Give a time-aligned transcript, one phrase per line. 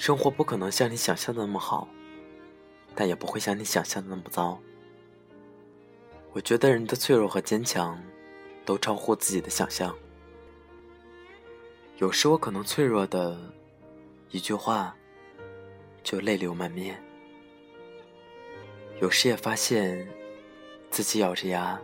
[0.00, 1.86] 生活不可能像你想象的那么好，
[2.94, 4.58] 但也不会像你想象的那么糟。
[6.32, 8.02] 我觉得人的脆弱和坚强，
[8.64, 9.94] 都超乎自己的想象。
[11.98, 13.38] 有时我可能脆弱的，
[14.30, 14.96] 一句话，
[16.02, 16.94] 就泪流满面；
[19.02, 20.08] 有时也发现，
[20.90, 21.78] 自己咬着牙，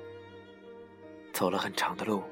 [1.35, 2.23] 走了很长的路。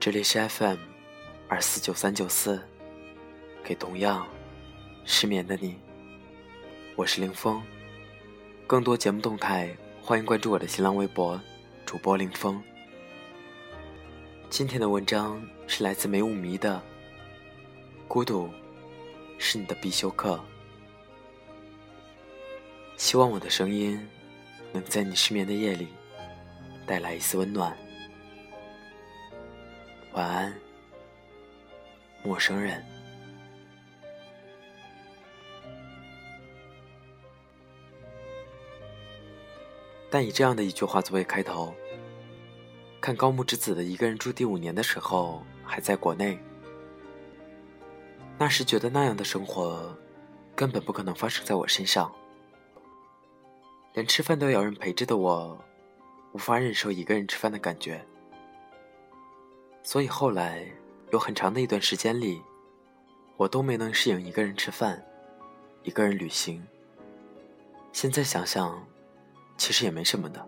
[0.00, 0.78] 这里是 FM
[1.46, 2.58] 二四九三九四，
[3.62, 4.26] 给同样
[5.04, 5.76] 失眠的你，
[6.96, 7.62] 我是林峰。
[8.66, 11.38] 更多节目动态，欢迎关注我的新浪微博
[11.84, 12.62] 主播林峰。
[14.48, 16.76] 今天的文章是来自梅雾迷的
[18.08, 18.48] 《孤独
[19.36, 20.36] 是你的必修课》，
[22.96, 24.00] 希望我的声音
[24.72, 25.88] 能在你失眠的夜里
[26.86, 27.76] 带来一丝温暖。
[30.12, 30.52] 晚安，
[32.24, 32.84] 陌生人。
[40.10, 41.72] 但以这样的一句话作为开头，
[43.00, 46.36] 看高木之子的一个人住第五年的时候，还在国内。
[48.36, 49.96] 那时觉得那样的生活，
[50.56, 52.12] 根本不可能发生在我身上。
[53.94, 55.56] 连吃饭都要人陪着的我，
[56.32, 58.04] 无法忍受一个人吃饭的感觉。
[59.82, 60.64] 所以后来
[61.10, 62.40] 有很长的一段时间里，
[63.36, 65.02] 我都没能适应一个人吃饭，
[65.82, 66.64] 一个人旅行。
[67.92, 68.86] 现在想想，
[69.56, 70.46] 其实也没什么的。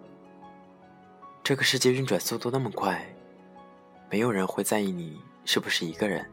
[1.42, 3.04] 这个世界运转速度那么快，
[4.08, 6.24] 没有人会在意你是不是一个人。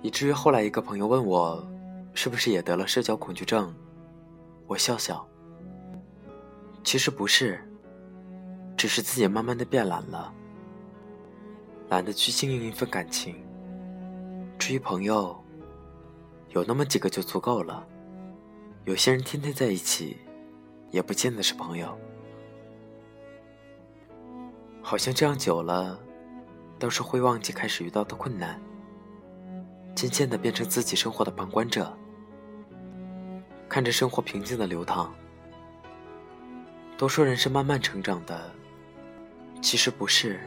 [0.00, 1.62] 以至于后来一个朋友问我，
[2.14, 3.74] 是不是也得了社交恐惧症？
[4.66, 5.28] 我笑笑，
[6.82, 7.62] 其实不是。
[8.78, 10.32] 只是自己慢慢的变懒了，
[11.88, 13.34] 懒得去经营一份感情。
[14.56, 15.36] 至于朋友，
[16.50, 17.84] 有那么几个就足够了。
[18.84, 20.16] 有些人天天在一起，
[20.92, 21.98] 也不见得是朋友。
[24.80, 25.98] 好像这样久了，
[26.78, 28.60] 倒是会忘记开始遇到的困难，
[29.92, 31.92] 渐渐的变成自己生活的旁观者，
[33.68, 35.12] 看着生活平静的流淌。
[36.96, 38.52] 都说人是慢慢成长的。
[39.60, 40.40] 其实不是，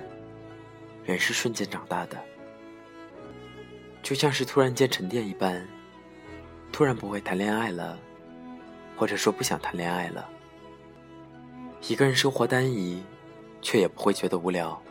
[1.05, 2.17] 人是瞬间长大的，
[4.01, 5.67] 就像是突然间沉淀一般，
[6.72, 7.99] 突然不会谈恋爱了，
[8.97, 10.27] 或者说不想谈恋爱了。
[11.88, 13.03] 一个人生活单一，
[13.61, 14.81] 却也不会觉得无聊。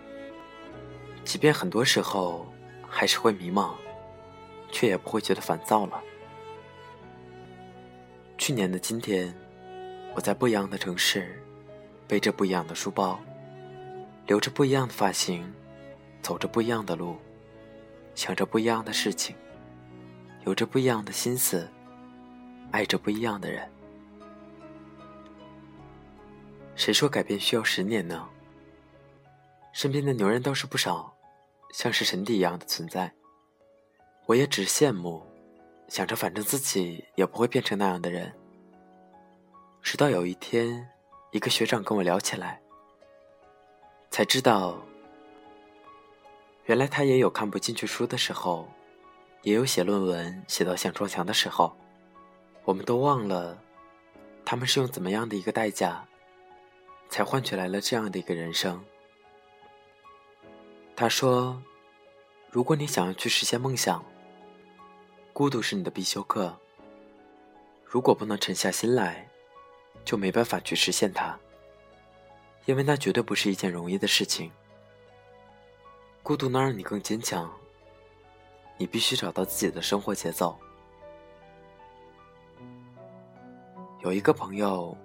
[1.24, 2.46] 即便很多时候
[2.88, 3.72] 还是会迷茫，
[4.70, 6.00] 却也不会觉得烦躁了。
[8.38, 9.34] 去年的今天，
[10.14, 11.42] 我在不一样的城市，
[12.06, 13.18] 背着不一样的书包。
[14.30, 15.52] 留着不一样的发型，
[16.22, 17.16] 走着不一样的路，
[18.14, 19.34] 想着不一样的事情，
[20.44, 21.68] 有着不一样的心思，
[22.70, 23.68] 爱着不一样的人。
[26.76, 28.24] 谁说改变需要十年呢？
[29.72, 31.12] 身边的牛人倒是不少，
[31.72, 33.12] 像是神邸一样的存在。
[34.26, 35.26] 我也只羡慕，
[35.88, 38.32] 想着反正自己也不会变成那样的人。
[39.82, 40.88] 直到有一天，
[41.32, 42.62] 一个学长跟我聊起来。
[44.10, 44.76] 才知道，
[46.64, 48.68] 原来他也有看不进去书的时候，
[49.42, 51.74] 也有写论文写到想撞墙的时候。
[52.64, 53.56] 我们都忘了，
[54.44, 56.04] 他们是用怎么样的一个代价，
[57.08, 58.84] 才换取来了这样的一个人生。
[60.94, 61.62] 他说
[62.50, 64.04] ：“如果你想要去实现梦想，
[65.32, 66.58] 孤独是你的必修课。
[67.84, 69.28] 如果不能沉下心来，
[70.04, 71.38] 就没办法去实现它。”
[72.70, 74.48] 因为那绝对不是一件容易的事情。
[76.22, 77.50] 孤独能让你更坚强。
[78.78, 80.56] 你必须找到自己的生活节奏。
[84.04, 84.96] 有一个朋友，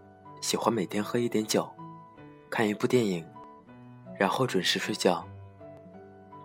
[0.41, 1.67] 喜欢每天喝一点酒，
[2.51, 3.25] 看一部电影，
[4.19, 5.27] 然后准时睡觉。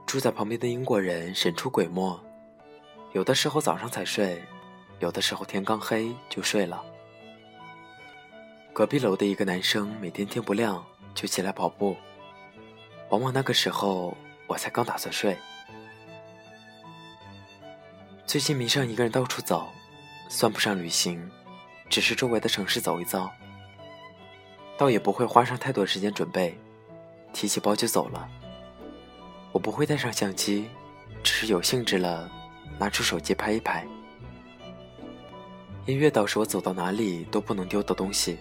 [0.07, 2.19] 住在旁边的英国人神出鬼没，
[3.13, 4.43] 有的时候早上才睡，
[5.01, 6.83] 有的时候天刚黑就睡了。
[8.73, 10.83] 隔壁楼的一个男生，每天天不亮。
[11.15, 11.97] 就起来跑步，
[13.11, 14.17] 往往那个时候
[14.47, 15.37] 我才刚打算睡。
[18.27, 19.69] 最近迷上一个人到处走，
[20.29, 21.31] 算不上旅行，
[21.89, 23.31] 只是周围的城市走一遭。
[24.79, 26.57] 倒也不会花上太多时间准备，
[27.33, 28.29] 提起包就走了。
[29.53, 30.71] 我不会带上相机，
[31.23, 32.31] 只是有兴致了，
[32.79, 33.87] 拿出手机拍一拍。
[35.87, 38.39] 音乐倒是我走到哪里都不能丢的东西。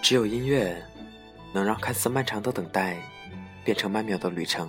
[0.00, 0.82] 只有音乐，
[1.52, 2.96] 能让看似漫长的等待
[3.64, 4.68] 变成曼妙的旅程，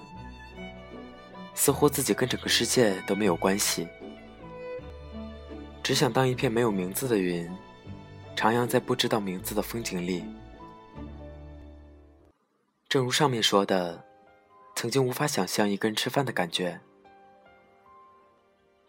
[1.53, 3.87] 似乎自己跟整个世界都没有关系，
[5.81, 7.49] 只想当一片没有名字的云，
[8.35, 10.25] 徜徉在不知道名字的风景里。
[12.89, 14.03] 正如上面说的，
[14.75, 16.81] 曾经无法想象一个人吃饭的感觉。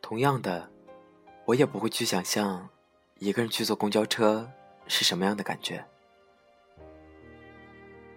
[0.01, 0.69] 同样的，
[1.45, 2.69] 我也不会去想象
[3.19, 4.51] 一个人去坐公交车
[4.89, 5.85] 是什么样的感觉。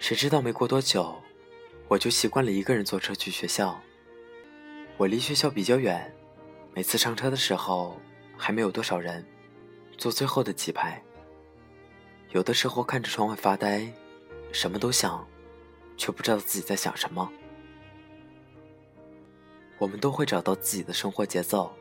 [0.04, 1.16] 谁知道没过多久，
[1.88, 3.80] 我就习惯了一个人坐车去学校。
[4.98, 6.14] 我离学校比较远，
[6.74, 7.98] 每次上车的时候
[8.36, 9.26] 还没有多少人，
[9.98, 11.02] 坐最后的几排。
[12.32, 13.90] 有的时候看着窗外发呆，
[14.52, 15.26] 什么都想。
[15.96, 17.32] 却不知道自己在想什么。
[19.78, 21.72] 我们都会找到自己的生活节奏，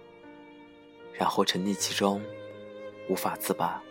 [1.15, 2.23] 然后沉溺其中，
[3.09, 3.83] 无法自拔。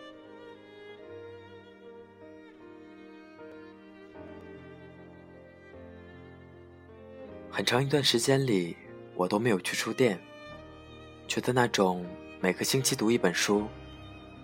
[7.54, 8.74] 很长一段时间里，
[9.14, 10.18] 我都没有去书店，
[11.28, 12.02] 觉得那种
[12.40, 13.68] 每个星期读一本书，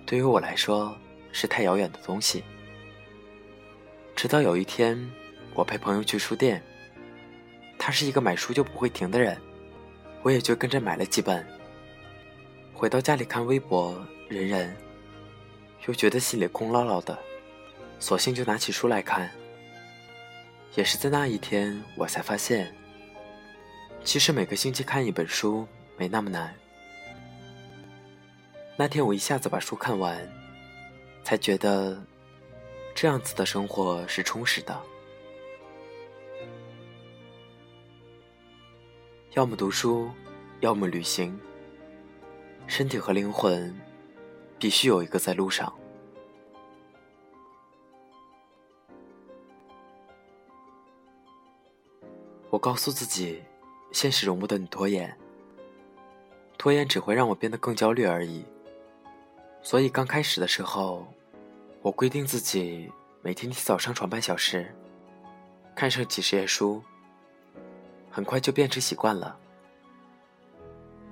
[0.05, 0.95] 对于我来说
[1.33, 2.45] 是太遥远的东西。
[4.15, 5.11] 直到有一天。
[5.55, 6.63] 我陪朋友去书店，
[7.77, 9.37] 他是一个买书就不会停的人，
[10.23, 11.45] 我也就跟着买了几本。
[12.73, 14.77] 回到家里看微博、人人，
[15.89, 17.19] 又觉得心里空落落的，
[17.99, 19.29] 索性就拿起书来看。
[20.77, 22.73] 也是在那一天，我才发现，
[24.09, 25.69] 其实每个星期看一本书
[25.99, 26.55] 没那么难。
[28.75, 30.27] 那天我一下子把书看完，
[31.23, 32.03] 才觉得
[32.95, 34.83] 这样子的生活是充实的。
[39.35, 40.11] 要么读书，
[40.61, 41.39] 要么旅行。
[42.67, 43.79] 身体和灵魂
[44.59, 45.71] 必须有一个在路上。
[52.49, 53.43] 我告诉自己，
[53.90, 55.17] 现实容不得你拖延，
[56.56, 58.44] 拖延只会让我变得更焦虑而已。
[59.62, 61.06] 所以刚开始的时候，
[61.82, 62.90] 我规定自己
[63.23, 64.75] 每天提早上床半小时，
[65.75, 66.82] 看上几十页书。
[68.11, 69.38] 很快就变成习惯了。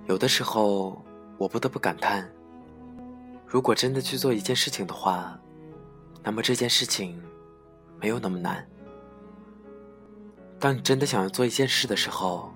[0.07, 1.05] 有的时候，
[1.39, 2.29] 我不得不感叹：
[3.47, 5.39] 如果真的去做一件事情的话，
[6.23, 7.23] 那么这件事情
[8.01, 8.67] 没有那么难。
[10.59, 12.53] 当你真的想要做一件事的时候，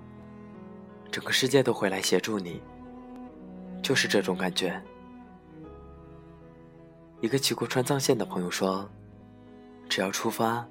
[1.11, 2.61] 整个世界都会来协助你。
[3.83, 4.81] 就是这种感觉。
[7.19, 8.89] 一个骑过川藏线的朋友说
[9.89, 10.65] ：“只要出发，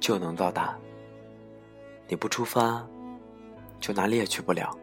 [0.00, 0.78] 就能到达。
[2.08, 2.86] 你不出发。”
[3.80, 4.74] 就哪里也去不了。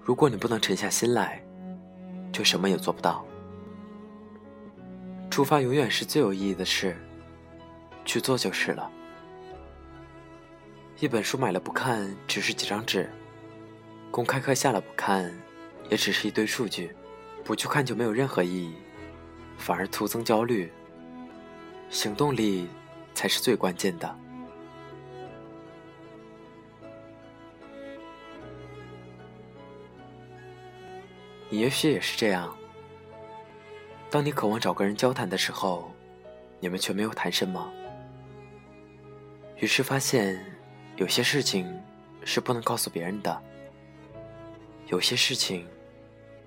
[0.00, 1.40] 如果你不能沉下心来，
[2.32, 3.24] 就什么也做不到。
[5.30, 6.96] 出发永远是最有意义的事，
[8.04, 8.90] 去做就是了。
[11.00, 13.06] 一本书买了不看，只是几张纸；
[14.10, 15.32] 公开课下了不看，
[15.88, 16.94] 也只是一堆数据。
[17.42, 18.74] 不去看就没有任何意义，
[19.56, 20.70] 反而徒增焦虑。
[21.88, 22.68] 行动力
[23.14, 24.14] 才是最关键的。
[31.48, 32.54] 你也许也是这样。
[34.10, 35.90] 当你渴望找个人交谈的时候，
[36.60, 37.72] 你们却没有谈什么。
[39.56, 40.44] 于是发现，
[41.00, 41.66] 有些事情
[42.26, 43.42] 是不能告诉别人的，
[44.88, 45.66] 有些事情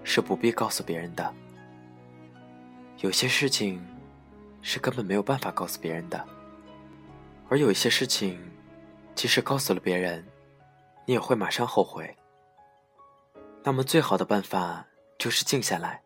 [0.03, 1.33] 是不必告诉别人的，
[2.99, 3.83] 有些事情
[4.61, 6.23] 是根本没有办法告诉别人的，
[7.49, 8.39] 而有一些事情，
[9.15, 10.23] 即使告诉了别人，
[11.07, 12.15] 你也会马上后悔。
[13.63, 14.85] 那么，最好的办法。
[15.19, 16.01] 就是静下来，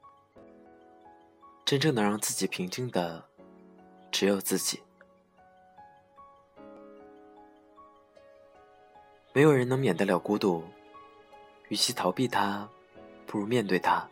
[1.65, 3.25] 真正能让自己平静的，
[4.11, 4.79] 只有自己。
[9.37, 10.63] 没有人能免得了孤独，
[11.67, 12.67] 与其逃避它，
[13.27, 14.03] 不如面对它。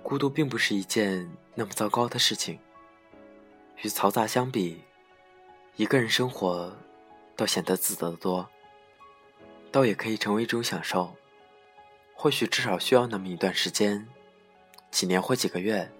[0.00, 2.56] 孤独并不是一件那么糟糕的事情，
[3.82, 4.80] 与嘈杂相比，
[5.74, 6.72] 一个人生活，
[7.34, 8.48] 倒显得自得的多，
[9.72, 11.12] 倒也可以成为一种享受。
[12.14, 14.06] 或许至少需要那么一段时间，
[14.92, 15.90] 几年或几个月，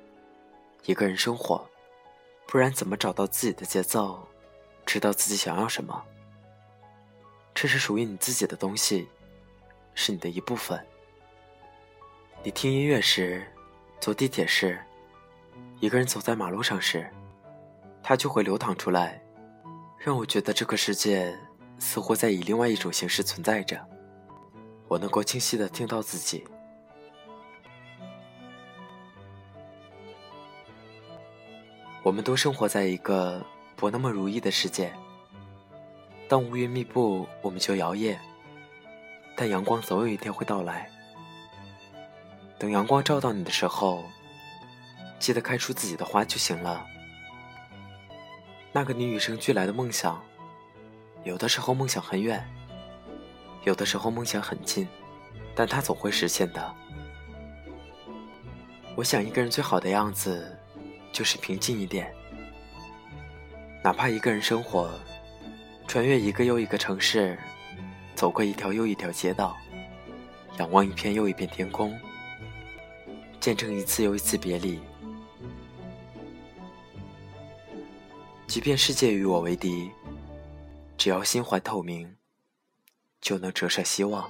[0.84, 1.68] 一个人生活，
[2.46, 4.24] 不然怎么找到自己的节奏，
[4.84, 6.04] 知道自己想要什么？
[7.56, 9.08] 这是属于你自己的东西，
[9.94, 10.78] 是你的一部分。
[12.42, 13.50] 你听音乐时，
[13.98, 14.78] 坐地铁时，
[15.80, 17.10] 一个人走在马路上时，
[18.02, 19.18] 它就会流淌出来，
[19.98, 21.34] 让我觉得这个世界
[21.78, 23.82] 似乎在以另外一种形式存在着。
[24.86, 26.46] 我能够清晰的听到自己。
[32.02, 33.42] 我们都生活在一个
[33.74, 34.92] 不那么如意的世界，
[36.28, 38.16] 当乌云密布，我们就摇曳。
[39.36, 40.90] 但阳光总有一天会到来。
[42.58, 44.04] 等阳光照到你的时候，
[45.18, 46.86] 记得开出自己的花就行了。
[48.72, 50.22] 那个你与生俱来的梦想，
[51.22, 52.46] 有的时候梦想很远，
[53.64, 54.88] 有的时候梦想很近，
[55.54, 56.74] 但它总会实现的。
[58.96, 60.58] 我想一个人最好的样子，
[61.12, 62.12] 就是平静一点。
[63.82, 64.90] 哪怕一个人生活，
[65.86, 67.38] 穿越一个又一个城市，
[68.14, 69.56] 走过一条又一条街道，
[70.58, 71.96] 仰望一片又一片天空，
[73.40, 74.78] 见证一次又一次别离。
[78.46, 79.90] 即便世界与我为敌，
[80.98, 82.16] 只要心怀透明，
[83.20, 84.28] 就能折射希望。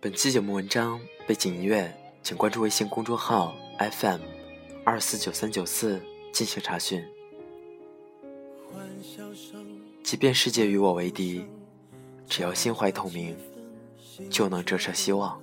[0.00, 3.54] 本期节目文章背景音乐，请关注微信公众号。
[3.78, 4.33] FM
[4.84, 5.98] 二四九三九四
[6.30, 7.02] 进行查询。
[10.02, 11.46] 即便世界与我为敌，
[12.28, 13.34] 只要心怀透明，
[14.28, 15.40] 就能折射希望。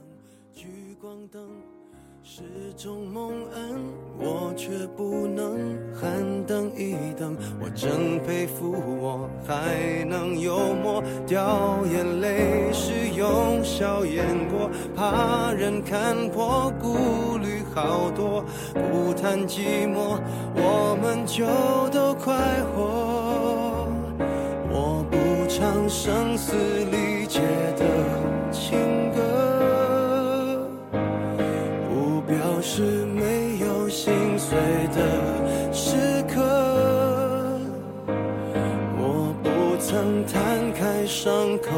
[4.23, 13.20] 我却不能喊等一等，我真佩服我还能幽默，掉眼泪时用
[13.81, 18.45] 笑掩过，怕人看破，顾虑好多，
[18.75, 20.19] 不谈寂寞，
[20.53, 21.47] 我们就
[21.89, 22.35] 都快
[22.75, 23.87] 活。
[24.69, 25.17] 我不
[25.49, 26.53] 唱声嘶
[26.91, 27.39] 力竭
[27.75, 27.83] 的
[28.51, 30.69] 情歌，
[31.89, 34.37] 不表示没有心。
[34.37, 34.59] 碎
[34.93, 36.39] 的时刻，
[38.97, 41.71] 我不曾摊开伤口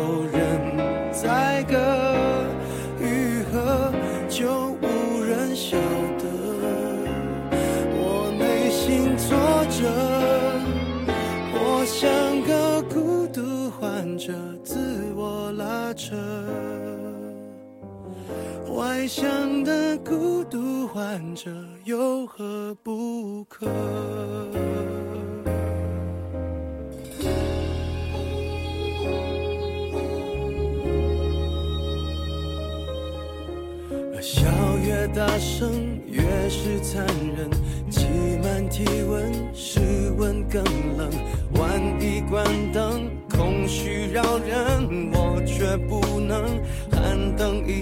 [19.03, 21.51] 外向的孤独患者
[21.83, 23.67] 有何不可？
[34.22, 34.48] 笑
[34.81, 37.05] 越大声，越是残
[37.36, 37.51] 忍。
[37.89, 38.07] 挤
[38.41, 39.81] 满体温，室
[40.17, 40.63] 温更
[40.95, 41.10] 冷。
[41.55, 46.45] 万一关灯，空虚扰人，我却不能
[46.89, 47.81] 喊等一。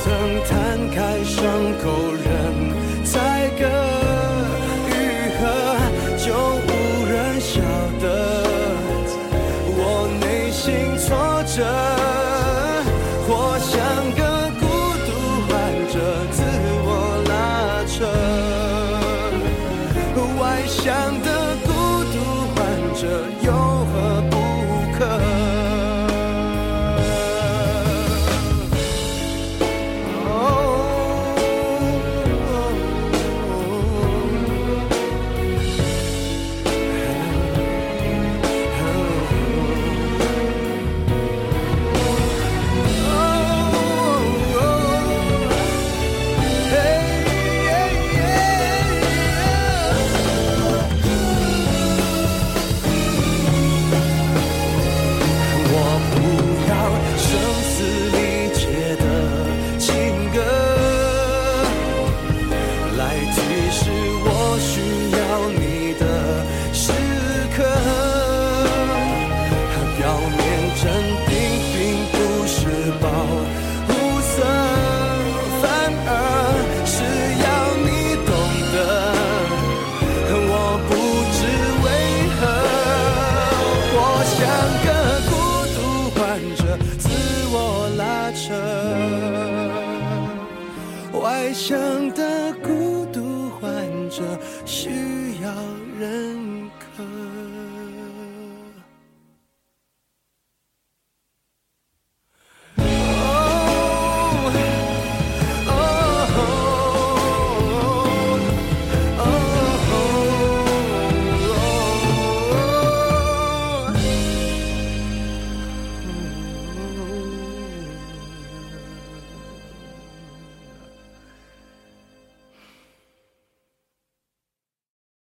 [0.00, 0.06] 曾
[0.44, 1.42] 摊开伤
[1.82, 1.84] 口
[2.24, 2.26] 任
[3.04, 3.62] 宰割，
[4.88, 4.90] 愈
[5.38, 5.40] 合
[6.16, 6.26] 就
[6.66, 6.68] 无
[7.10, 7.60] 人晓
[8.00, 8.04] 得。
[9.76, 9.82] 我
[10.20, 11.06] 内心挫
[11.44, 11.56] 折，